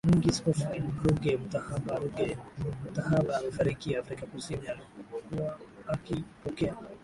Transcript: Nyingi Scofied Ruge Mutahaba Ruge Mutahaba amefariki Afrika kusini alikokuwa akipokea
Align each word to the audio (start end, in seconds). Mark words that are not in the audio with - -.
Nyingi 0.07 0.35
Scofied 0.37 0.85
Ruge 1.03 1.31
Mutahaba 1.41 1.91
Ruge 2.01 2.27
Mutahaba 2.83 3.31
amefariki 3.37 3.95
Afrika 3.99 4.23
kusini 4.31 4.67
alikokuwa 4.67 5.57
akipokea 5.93 6.75